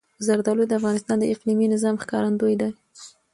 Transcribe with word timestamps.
زردالو 0.25 0.63
د 0.67 0.71
افغانستان 0.79 1.17
د 1.19 1.23
اقلیمي 1.33 1.67
نظام 1.73 1.95
ښکارندوی 2.03 2.55
ده. 2.61 2.69